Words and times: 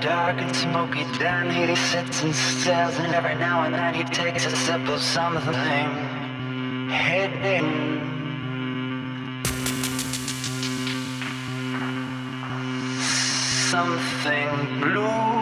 dark 0.00 0.40
and 0.40 0.54
smoky 0.54 1.04
den 1.18 1.50
He 1.50 1.74
sits 1.74 2.22
and 2.22 2.34
stares 2.34 2.96
and 2.98 3.14
every 3.14 3.34
now 3.34 3.64
and 3.64 3.74
then 3.74 3.94
he 3.94 4.04
takes 4.04 4.46
a 4.46 4.54
sip 4.56 4.86
of 4.88 5.00
something 5.00 5.88
hidden. 6.88 7.66
Something 13.70 14.80
blue. 14.80 15.37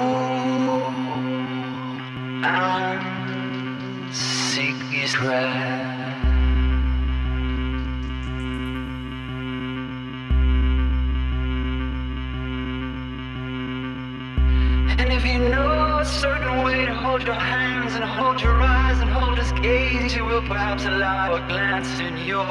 hold 17.16 17.26
your 17.28 17.34
hands 17.34 17.94
and 17.94 18.04
hold 18.04 18.42
your 18.42 18.60
eyes 18.60 19.00
and 19.00 19.08
hold 19.08 19.38
his 19.38 19.50
gaze, 19.62 20.14
you 20.14 20.22
will 20.22 20.42
perhaps 20.42 20.84
allow 20.84 21.34
a 21.34 21.40
glance 21.48 21.98
in 21.98 22.14
your 22.18 22.44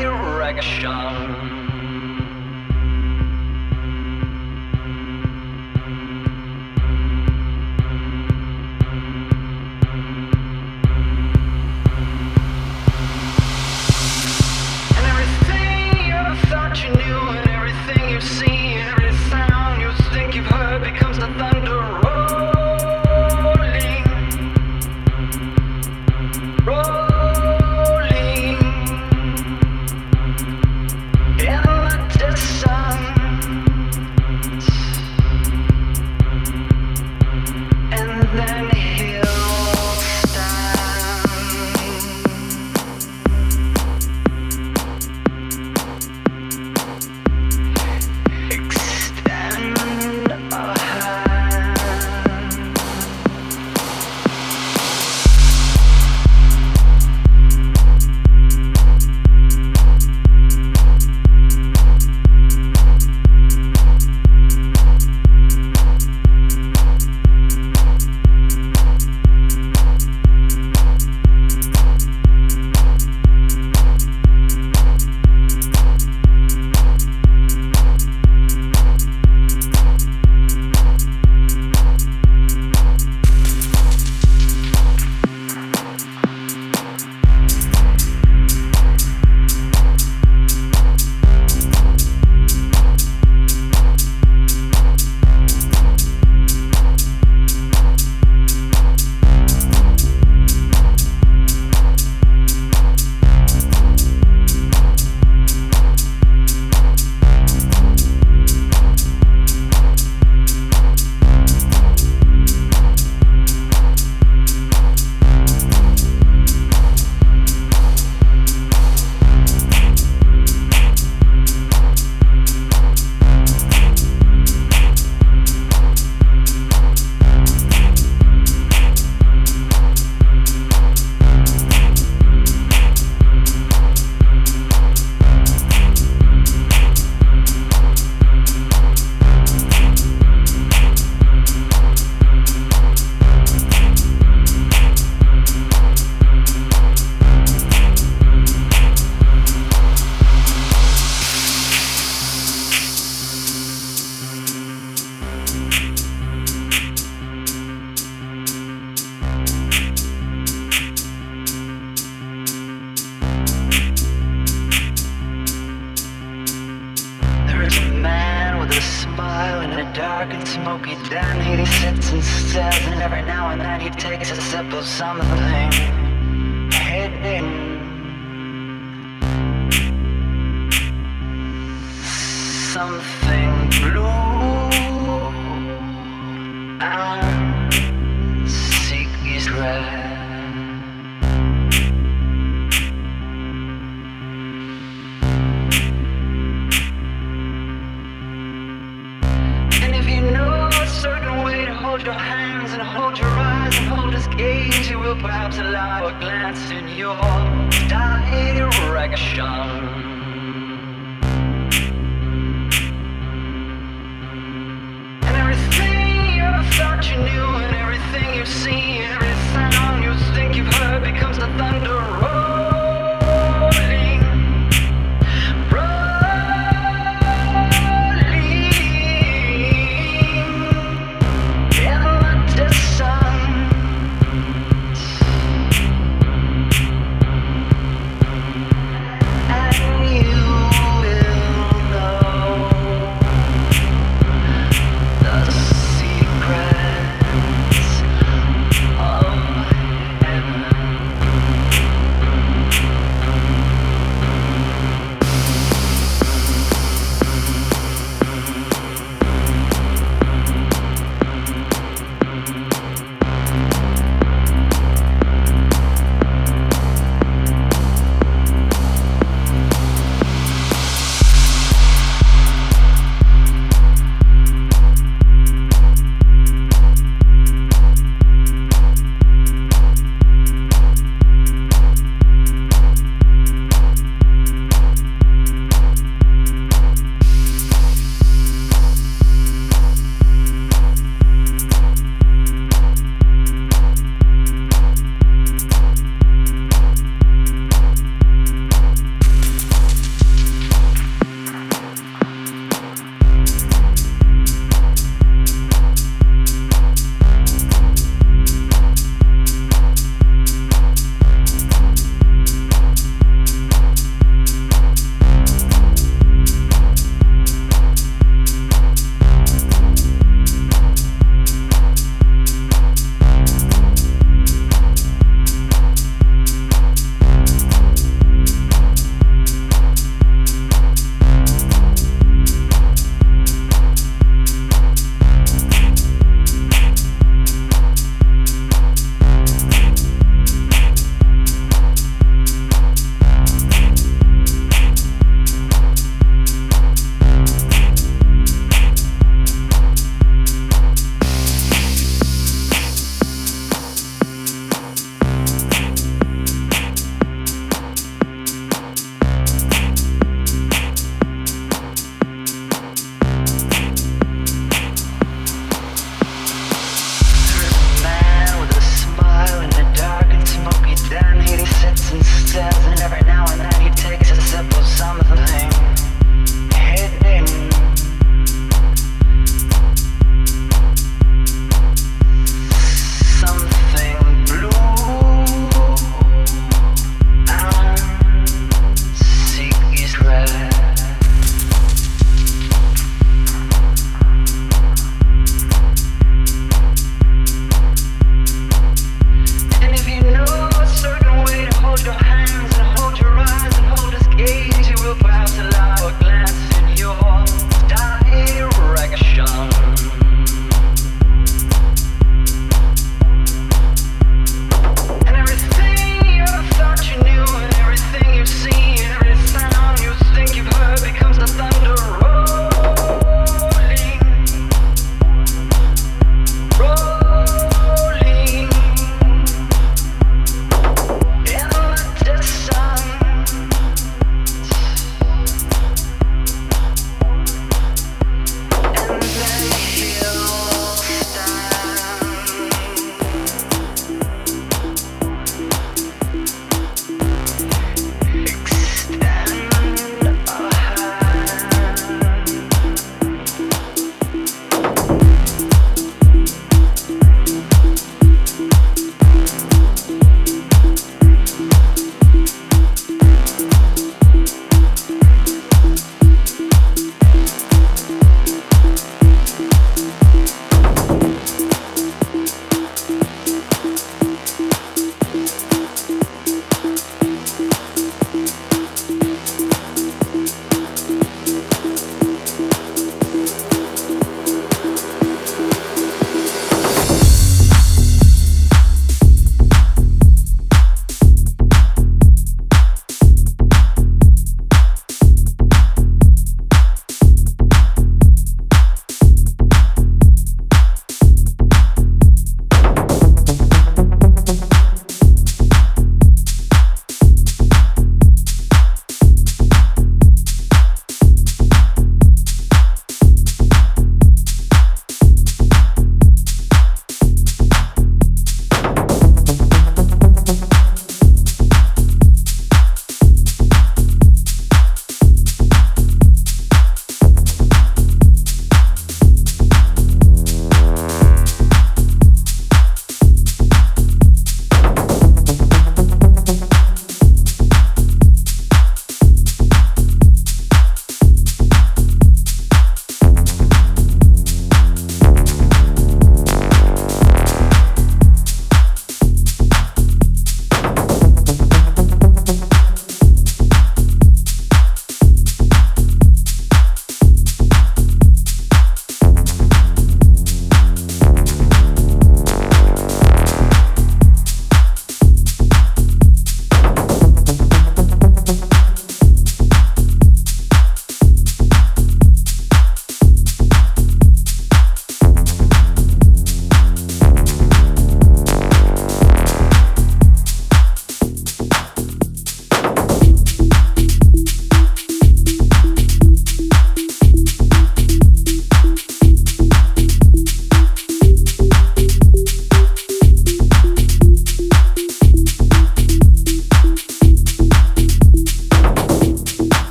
direction. 0.00 1.37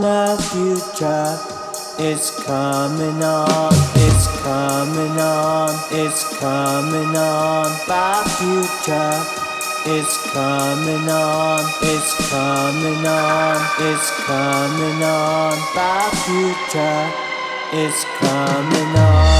The 0.00 0.36
future 0.50 1.38
is 1.98 2.30
coming 2.44 3.22
on. 3.22 3.72
It's 3.94 4.26
coming 4.42 5.18
on. 5.18 5.70
It's 5.90 6.38
coming 6.38 7.16
on. 7.16 7.66
My 7.88 8.22
future 8.38 9.18
is 9.90 10.16
coming 10.32 11.08
on. 11.08 11.60
It's 11.82 12.30
coming 12.30 13.06
on. 13.06 13.56
It's 13.80 14.10
coming 14.24 15.02
on. 15.02 15.58
My 15.74 16.08
future 16.24 17.12
is 17.76 18.04
coming 18.20 18.96
on. 18.96 19.31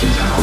Thank. 0.00 0.37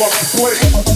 love 0.00 0.12
to 0.12 0.36
play. 0.38 0.89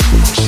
sometimes. 0.00 0.39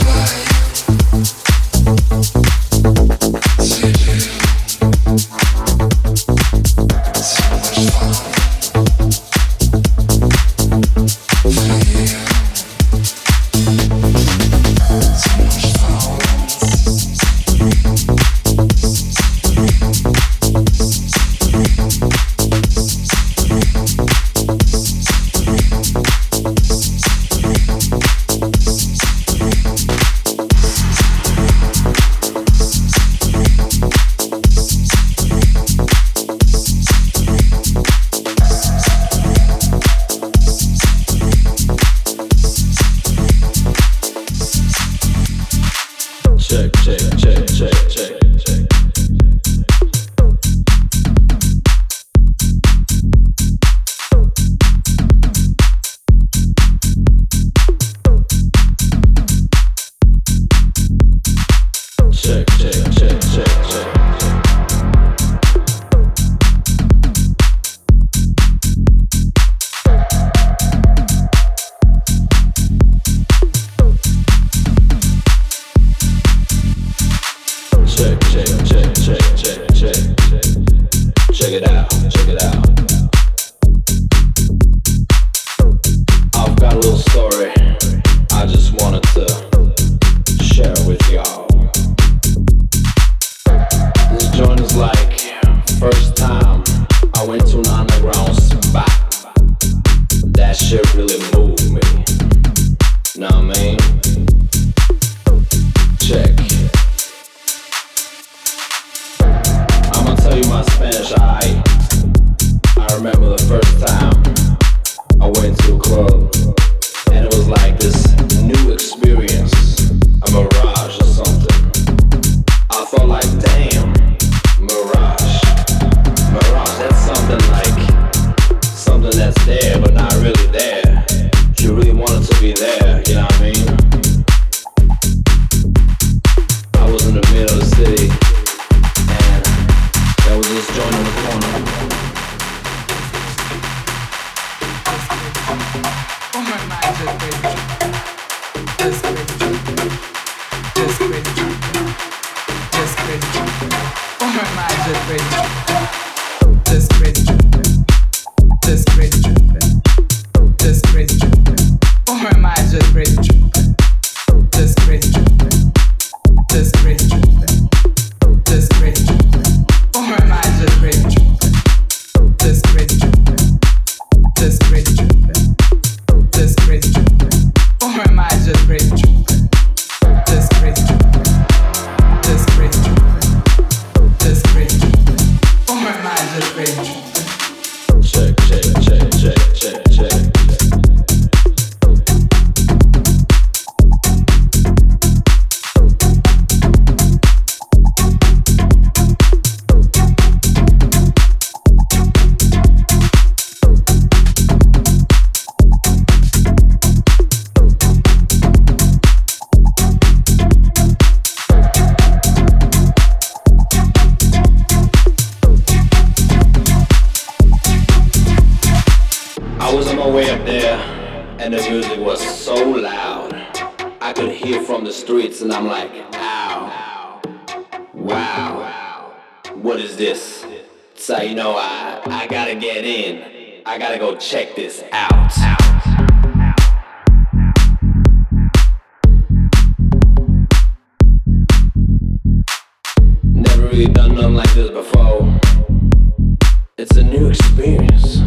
experience. 247.62 248.22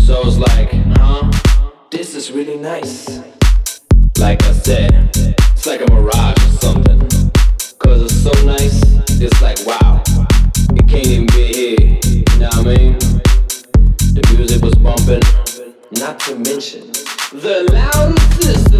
So 0.00 0.22
it's 0.26 0.38
like, 0.38 0.72
huh? 0.96 1.30
This 1.90 2.14
is 2.14 2.32
really 2.32 2.56
nice. 2.56 3.20
Like 4.18 4.42
I 4.44 4.52
said, 4.52 5.10
it's 5.14 5.66
like 5.66 5.82
a 5.82 5.92
mirage 5.92 6.38
or 6.38 6.56
something. 6.58 7.00
Cause 7.78 8.02
it's 8.02 8.22
so 8.22 8.32
nice, 8.46 8.80
it's 9.20 9.42
like 9.42 9.58
wow. 9.66 10.02
It 10.74 10.88
can't 10.88 11.06
even 11.06 11.26
be 11.26 11.52
here, 11.52 11.98
you 12.06 12.38
know 12.38 12.48
what 12.48 12.66
I 12.66 12.76
mean? 12.76 12.98
The 14.14 14.34
music 14.36 14.62
was 14.62 14.74
bumping, 14.76 15.22
not 16.00 16.18
to 16.20 16.36
mention 16.36 16.92
the 17.32 17.68
loudest. 17.72 18.71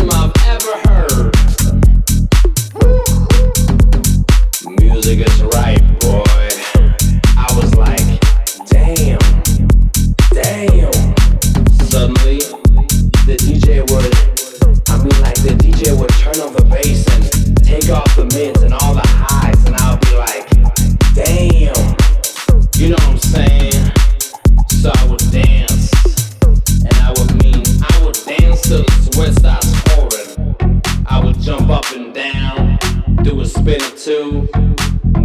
to 34.05 34.41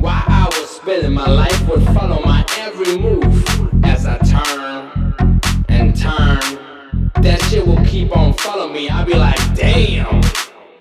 why 0.02 0.24
I 0.28 0.46
was 0.46 0.70
spending 0.70 1.12
my 1.12 1.28
life 1.28 1.68
would 1.68 1.84
follow 1.96 2.22
my 2.24 2.46
every 2.60 2.96
move 2.96 3.26
as 3.84 4.06
I 4.06 4.20
turn 4.20 5.16
and 5.68 5.98
turn. 5.98 7.10
That 7.24 7.42
shit 7.50 7.66
will 7.66 7.84
keep 7.86 8.16
on 8.16 8.34
following 8.34 8.74
me. 8.74 8.90
I'll 8.90 9.04
be 9.04 9.16
like, 9.16 9.40
damn, 9.56 10.22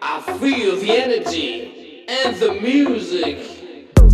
I 0.02 0.20
feel 0.38 0.76
the 0.76 0.90
energy 0.90 2.04
and 2.06 2.36
the 2.36 2.60
music. 2.60 3.38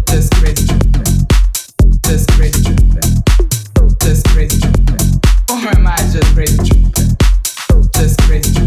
This 0.07 0.29
crazy 0.31 0.69
truth. 0.69 2.03
This 2.03 2.25
crazy 2.27 2.63
truth. 2.63 3.99
This 3.99 4.23
crazy 4.29 4.61
truth. 4.61 5.51
Or 5.51 5.77
am 5.77 5.89
I 5.89 5.97
just 5.97 6.33
crazy 6.35 6.57
truth? 6.57 7.93
Just 7.95 8.21
crazy 8.21 8.55
truth. 8.55 8.62